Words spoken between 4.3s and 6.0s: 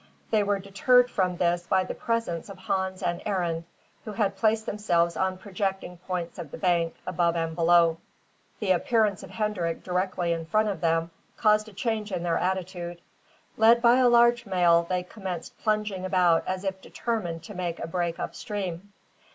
placed themselves on projecting